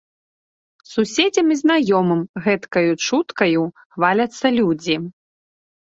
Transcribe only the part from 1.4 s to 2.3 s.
і знаёмым